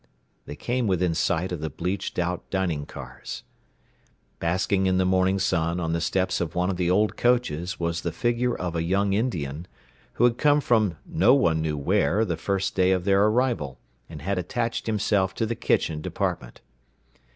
They 0.47 0.55
came 0.55 0.87
within 0.87 1.13
sight 1.13 1.51
of 1.51 1.61
the 1.61 1.69
bleached 1.69 2.17
out 2.17 2.49
dining 2.49 2.87
cars. 2.87 3.43
Basking 4.39 4.87
in 4.87 4.97
the 4.97 5.05
morning 5.05 5.37
sun 5.37 5.79
on 5.79 5.93
the 5.93 6.01
steps 6.01 6.41
of 6.41 6.55
one 6.55 6.71
of 6.71 6.77
the 6.77 6.89
old 6.89 7.15
coaches 7.15 7.79
was 7.79 8.01
the 8.01 8.11
figure 8.11 8.55
of 8.57 8.75
a 8.75 8.81
young 8.81 9.13
Indian, 9.13 9.67
who 10.13 10.23
had 10.23 10.39
come 10.39 10.59
from 10.59 10.97
no 11.05 11.35
one 11.35 11.61
knew 11.61 11.77
where 11.77 12.25
the 12.25 12.35
first 12.35 12.73
day 12.75 12.89
of 12.93 13.03
their 13.03 13.27
arrival, 13.27 13.77
and 14.09 14.23
had 14.23 14.39
attached 14.39 14.87
himself 14.87 15.35
to 15.35 15.45
the 15.45 15.53
kitchen 15.53 16.01
department. 16.01 16.61